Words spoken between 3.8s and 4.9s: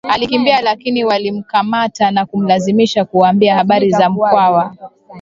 za Mkwawa